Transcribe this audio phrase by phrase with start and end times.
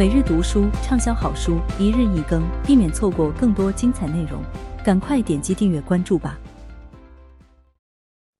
[0.00, 4.42] 每日读书畅销好书，一日一更，避免错过更多精彩内容。
[4.82, 6.40] 赶快点击订阅关注吧！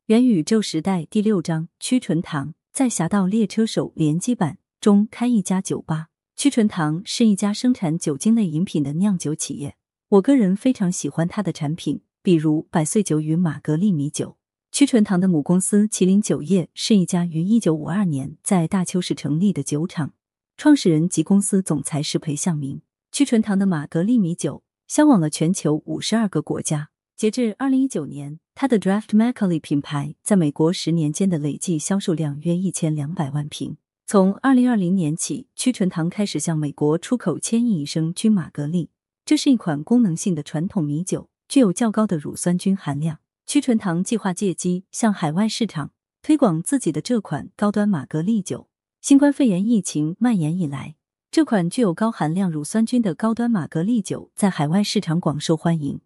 [0.07, 6.07] 元宇宙时代第六章：屈纯堂在《侠盗猎车手》联机版中开一家酒吧。
[6.35, 9.77] 屈纯堂是一家生产酒精类饮品的酿酒企业，
[10.09, 14.39] 我个人非常喜欢它的产品，比如百岁酒与玛格丽米酒。
[14.73, 20.15] 屈纯堂的母公司麒麟酒业是一家于一九五二年在大邱市成立的酒厂。
[20.63, 22.83] 创始人及公司总裁是裴向明。
[23.11, 26.91] 屈纯堂的玛格丽米酒销往了全球五十二个国家。
[27.17, 33.79] 截至二零一九年，它的 Draft Macallie 品牌在美国十年间的累计销售量约一千两百万瓶。
[34.07, 38.91] 从二零二零年起，屈纯堂开始向美国出口千亿升均玛格丽，
[39.25, 43.21] 这是一款功能性的传统米酒，具有较高的乳酸菌含量。
[43.47, 48.69] 屈纯堂计划借机向海外市场推广自己的这款高端玛格丽酒。
[49.01, 50.95] 新冠肺炎疫情蔓延以来，
[51.31, 56.01] 这款具有高含量乳酸菌的高端玛格丽酒在海外市场广受欢迎，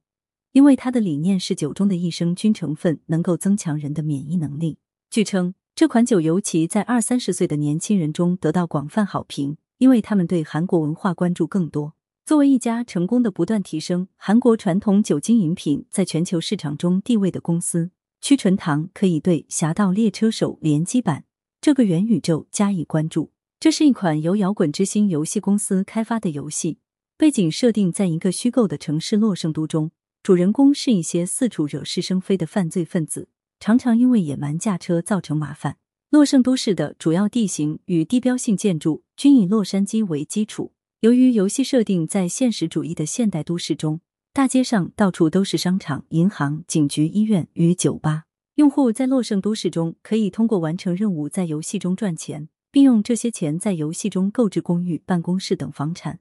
[0.52, 4.78] 因为它的理念是酒中的益生菌成分能够增强人的免疫能力。
[5.10, 11.94] 据称，这款酒尤其在二三十岁的年轻人中得到广泛好评，因为他们对韩国文化关注更多。
[12.24, 21.24] 作为一家成功的不断提升韩国传统酒精饮品在全球市场中地位的公司，屈纯堂可以对《侠盗猎车手》联机版。
[21.64, 23.32] 这个元宇宙加以关注。
[23.58, 26.76] 这是一款由摇滚之星游戏公司开发的游戏，
[27.16, 29.90] 背景设定在一个虚构的城市洛圣都中，
[30.22, 35.78] 主人公是一些四处惹是生非的犯罪分子，常常因为野蛮驾车造成麻烦。
[36.10, 40.74] 洛圣都市的主要地形与地标性建筑均以洛杉矶为基础。
[41.00, 44.02] 由于游戏设定在现实主义的现代都市中，
[44.34, 48.24] 大街上到处都是商场、银行、警局、医院与酒吧。
[48.56, 56.20] 用户在洛圣都市中可以通过完成任务在游戏中赚钱，并用这些钱在游戏中购置公寓、办公室等房产，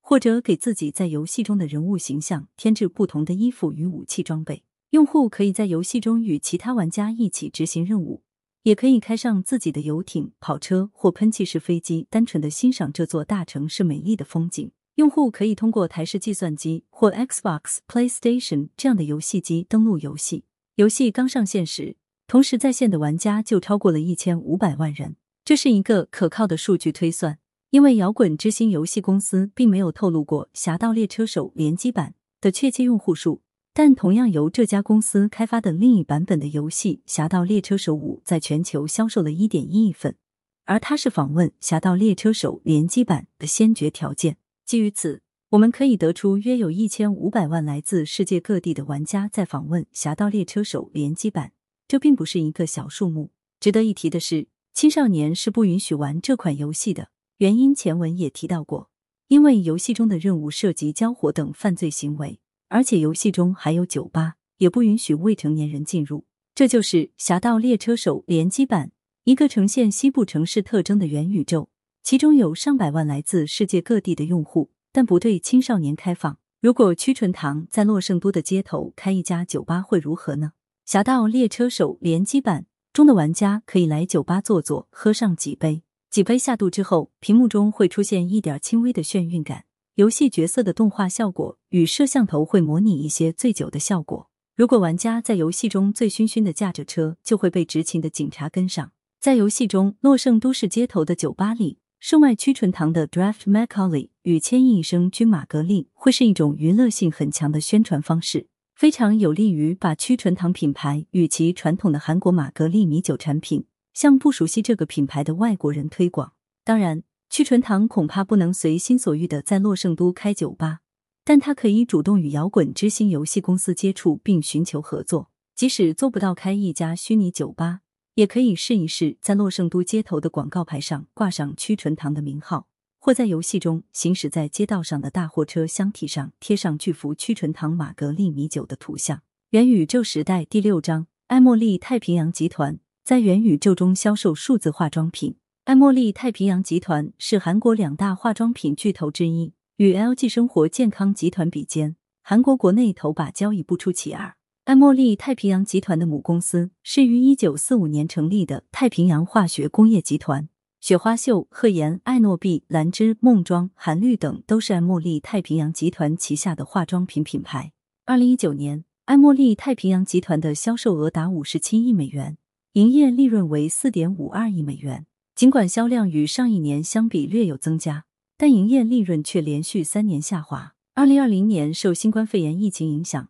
[0.00, 4.62] 或者给自己在游戏中的人物形象添置不同的衣服与武器装备。
[4.92, 8.22] 用户可以在游戏中与其他玩家一起执行任务，
[8.62, 14.70] 也可以开上自己的游艇、跑车或喷气式飞机，单纯的欣赏这座大城市美丽的风景。
[14.94, 20.44] 用户可以通过台式计算机或 Xbox、PlayStation 这样的游戏机登录游戏。
[20.76, 21.94] 游戏刚上线时，
[22.26, 25.14] 同时在线的玩家就超过了一千五百万人，
[25.44, 27.38] 这是一个可靠的数据推算。
[27.70, 33.42] 因为摇滚之星游戏公司并没有透露过《侠盗猎车手》联机版的确切用户数，
[33.72, 40.16] 但同样由这家公司开发的另一版本的游戏《侠盗猎车手五》在全球销售了一点一亿份，
[40.64, 44.38] 而它是访问《侠盗猎车手》联机版的先决条件。
[44.66, 45.23] 基于此。
[45.54, 51.52] 我们可以得出，约有一千五百万来自世界各地的玩家在访问《侠盗猎车手》联机版，
[51.86, 53.30] 这并不是一个小数目。
[53.60, 58.90] 值得一提的是，青少年是不允许玩这款游戏的，原因前文也提到过，
[59.28, 66.24] 因为游戏中的任务涉及交火等犯罪行为，而且游戏中还有酒吧，也不允许未成年人进入。
[66.56, 68.90] 这就是《侠盗猎车手》联机版，
[69.22, 71.68] 一个呈现西部城市特征的元宇宙，
[72.02, 74.70] 其中有上百万来自世界各地的用户。
[74.94, 76.38] 但不对青少年开放。
[76.60, 80.52] 如果屈纯堂在洛圣都的街头开一家酒吧会如何呢？
[80.86, 85.82] 侠盗猎车手联机版中的玩家可以来酒吧坐坐，喝上几杯。
[86.10, 89.64] 几杯下肚之后，屏幕中会出现一点轻微的眩晕感。
[89.96, 94.30] 游戏角色的动画效果与摄像头会模拟一些醉酒的效果。
[94.54, 98.92] 如果玩家在游戏中醉醺醺的驾着车，就会被执勤的警察跟上。
[99.20, 101.78] 在游戏中，洛圣都市街头的酒吧里。
[102.06, 113.64] 售卖屈纯堂的 Draft Macallie 与千亿升君玛格丽会是一种娱乐性很强的宣传方式，非常有利于把屈纯堂品牌与其传统的韩国玛格丽米酒产品
[113.94, 116.34] 向不熟悉这个品牌的外国人推广。
[116.62, 120.80] 当然，屈纯堂恐怕不能随心所欲的在洛圣都开酒吧，
[121.24, 127.80] 但他可以主动与摇滚之星游戏公司接触并寻求合作，即使做不到开一家虚拟酒吧。
[128.14, 132.68] 也可以试一试，在洛圣都街头的广告牌上挂上屈纯堂的名号，
[133.00, 139.22] 或在游戏中行驶在街道上的大货车箱体上贴上巨幅屈纯堂玛格丽米酒的图像。
[139.50, 145.36] 元宇宙时代第六章：爱茉莉太平洋集团在元宇宙中销售数字化妆品。
[145.64, 154.36] 爱茉莉太平洋集团是韩国两大化妆品巨头之一，与 LG 生活健康集团比肩，韩国国内头把交椅不出其二。
[154.64, 160.48] 爱茉莉太平洋集团的母公司是于一九四五年成立的太平洋化学工业集团。
[160.80, 167.72] 雪花秀、赫颜、爱诺碧、兰芝、梦妆、韩绿等都是爱茉莉太平洋集团旗下的化妆品品牌。
[168.06, 172.38] 二零一九年，爱茉莉太平洋集团的销售额达五十七亿美元，
[172.72, 175.04] 营业利润为四点五二亿美元。
[175.34, 178.06] 尽管销量与上一年相比略有增加，
[178.38, 180.72] 但营业利润却连续三年下滑。
[180.94, 183.28] 二零二零年受新冠肺炎疫情影响，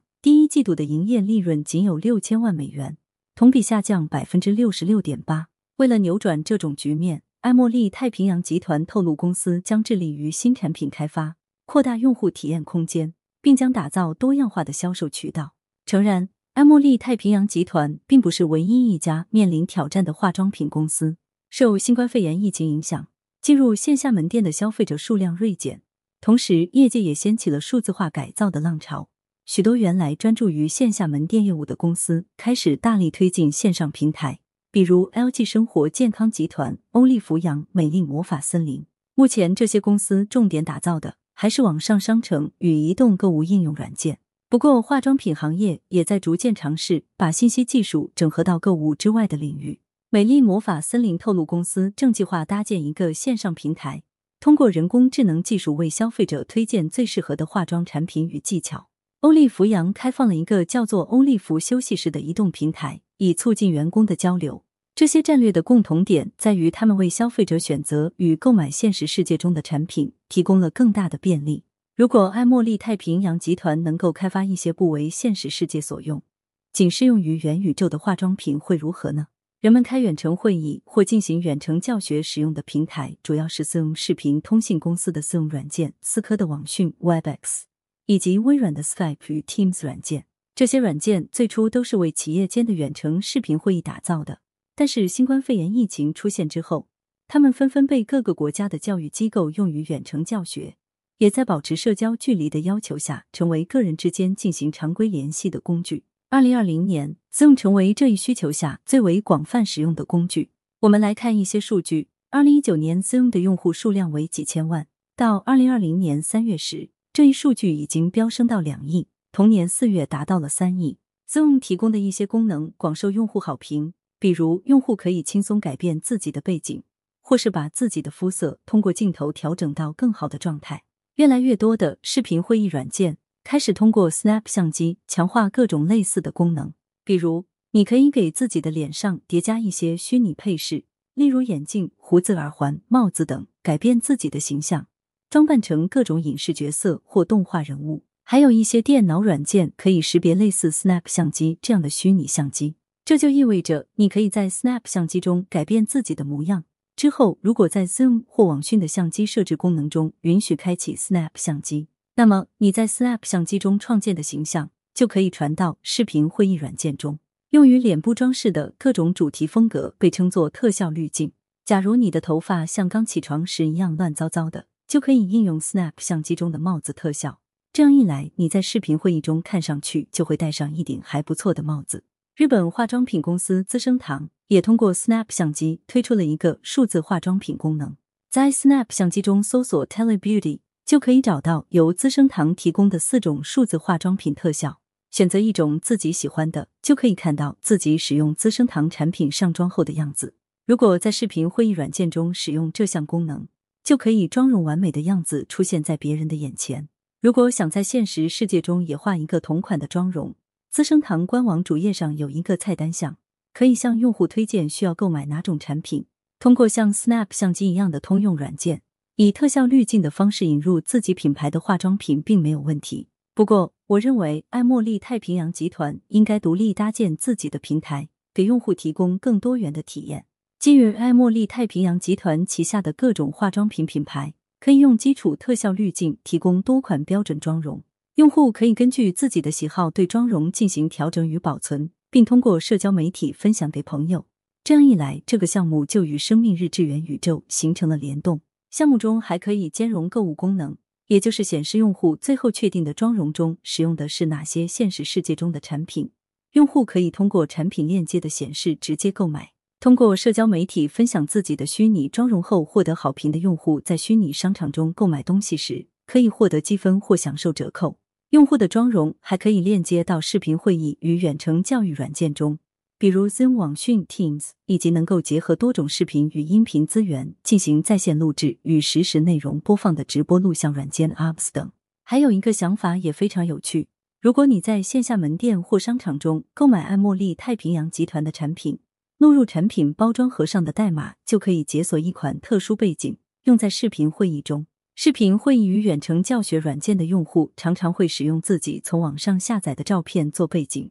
[0.54, 2.96] 季度的营业利润仅有六千万美元，
[3.34, 5.48] 同比下降百分之六十六点八。
[5.78, 11.34] 为了扭转这种局面，爱茉莉太平洋集团透露，公司将致力于新产品开发，
[11.66, 15.56] 扩大用户体验空间，并将打造多样化的销售渠道。
[15.84, 21.16] 诚然，爱茉莉太平洋集团并不是唯一一家面临挑战的化妆品公司。
[21.50, 23.08] 受新冠肺炎疫情影响，
[23.42, 25.82] 进入线下门店的消费者数量锐减，
[26.20, 29.08] 同时业界也掀起了数字化改造的浪潮。
[29.46, 34.40] 许多原来专注于线下门店业务的公司开始大力推进线上平台。
[34.70, 44.18] 比如 LG 生活健康集团、欧丽福养、美丽魔法森林，目前这些公司重点打造的还是网上商城与移动购物应用软件。
[44.48, 49.80] 不过，化妆品行业也在逐渐尝试把信息技术整合到购物之外的领域。
[50.10, 54.02] 美丽魔法森林透露，公司正计划搭建一个线上平台，
[54.40, 58.88] 通过人工智能技术为消费者推荐最适合的化妆产品与技巧。
[59.24, 64.66] 欧丽福养开放了一个叫做“欧丽福休息室”的移动平台，以促进员工的交流。
[64.94, 71.64] 这些战略的共同点在于，他们为消费者选择与购买现实世界中的产品提供了更大的便利。
[71.96, 76.22] 如果爱茉莉太平洋集团能够开发一些不为现实世界所用、
[76.70, 79.28] 仅适用于元宇宙的化妆品，会如何呢？
[79.62, 87.62] 人们开远程会议或进行远程教学使用的平台，主要是 Zoom 视频通信公司的 Zoom 软件、思科的网讯 Webex。
[88.06, 94.40] 以及微软的 Skype 与 Teams 软件，这些软件最初都是为企业间的远程视频会议打造的。
[94.74, 96.88] 但是新冠肺炎疫情出现之后，
[97.28, 100.76] 他们纷纷被各个国家的教育机构用于远程教学，
[101.18, 106.04] 也在保持社交距离的要求下，成为个人之间进行常规联系的工具。
[106.30, 110.50] 二零二零年，Zoom 成为这一需求下最为广泛使用的工具。
[110.80, 116.90] 我们来看一些数据：二零一九年，Zoom 的用户数量为几千万，到二零二零年三月时。
[117.14, 120.98] 这一数据已经飙升到两亿，同年四月达到了三亿。
[121.30, 126.82] Zoom 提供的一些功能广受用户好评，比如用户可以轻松改变自己的背景，
[127.22, 130.82] 或是把自己的肤色通过镜头调整到更好的状态。
[131.14, 136.74] 越来越多的视频会议软件开始通过 Snap 相机强化各种类似的功能，
[137.04, 144.88] 比如你可以给自己的脸上叠加一些虚拟配饰，例如眼镜、胡子、耳环、帽子等，改变自己的形象。
[145.34, 152.76] 装扮成各种影视角色或动画人物，还有一些电脑软件可以识别类似 Snap 相机这样的虚拟相机。
[153.04, 156.62] 这就意味着你可以在 Snap 相机中改变自己的模样。
[156.94, 167.18] 之后，如果在 Zoom 或网讯的相机设置功能中允许开启 Snap 相机，那么你在 Snap 相机中创建的形象就可以传到视频会议软件中。
[167.50, 171.32] 用于脸部装饰的各种主题风格被称作特效滤镜。
[171.64, 174.66] 假如你的头发像刚起床时一样乱糟糟的。
[174.86, 177.40] 就可以应用 Snap 相机中的帽子特效，
[177.72, 182.04] 这样一来，你在视频会议中看上去就会戴上一顶还不错的帽子。
[182.36, 187.96] 日本化妆品公司资生堂也通过 Snap 相机推出了一个数字化妆品功能，
[188.30, 200.34] 在 Snap 相机中搜索 Tele Beauty 就可以找到由资生堂提供的四种数字化妆品特效，选择一种自己喜欢的，就可以看到自己使用资生堂产品上妆后的样子。
[200.66, 203.46] 如果在视频会议软件中使用这项功能，
[203.84, 206.88] 就可以妆容完美的样子出现在别人的眼前。
[207.20, 210.34] 如果想在现实世界中也画一个同款的妆容，
[210.70, 213.18] 资生堂官网主页上有一个菜单项，
[213.52, 216.06] 可以向用户推荐需要购买哪种产品。
[216.38, 218.82] 通过像 Snap 相机一样的通用软件，
[219.16, 223.08] 以特效滤镜的方式引入自己品牌的化妆品，并没有问题。
[223.34, 230.26] 不过，我认为爱茉莉太平洋集团应该独立搭建自己的平台，给用户提供更多元的体验。
[230.64, 237.84] 基于爱茉莉太平洋集团旗下的各种化妆品品牌，可以用基础特效滤镜提供多款标准妆容。
[238.14, 244.24] 用户可以根据自己的喜好对妆容进行调整与保存，并通过社交媒体分享给朋友。
[244.64, 248.40] 这样一来，这个项目就与生命日志元宇宙形成了联动。
[248.70, 250.78] 项目中还可以兼容购物功能，
[251.08, 256.12] 也就是显示用户最后确定的妆容中使用的是哪些现实世界中的产品。
[256.52, 259.50] 用户可以通过产品链接的显示直接购买。
[259.84, 267.98] 通过社交媒体分享自己的虚拟妆容后获得好评的用户，在虚拟商场中购买东西时，可以获得积分或享受折扣。
[268.30, 272.58] 用户的妆容还可以链接到视频会议与远程教育软件中，
[272.98, 281.70] 比如 Zoom 网讯、Teams，以及能够结合多种视频与音频资源进行在线录制与实时内容播放的直播录像软件 Apps 等。
[282.04, 283.88] 还有一个想法也非常有趣：
[284.22, 288.78] 如果你在线下门店或商场中购买爱茉莉太平洋集团的产品。
[289.18, 294.66] 录入产品包装盒上的代码，就可以解锁一款特殊背景，用在视频会议中。
[294.96, 300.90] 视频会议与远程教学软件的用户常常会使用自己从网上下载的照片做背景，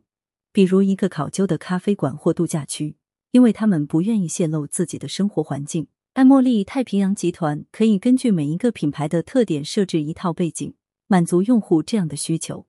[0.51, 2.95] 比如一个考究的咖啡馆或度假区，
[3.31, 5.87] 因为他们不愿意泄露自己的生活环境。
[6.13, 10.73] 爱茉莉太平洋集团可以根据每一个品牌的特点设置一套背景，
[11.07, 12.65] 满足用户这样的需求。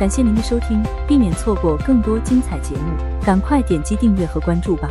[0.00, 4.88] 感谢您的收听，避免错过更多精彩节目，赶快点击订阅和关注吧。